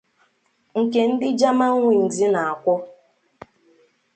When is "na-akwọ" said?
2.33-2.75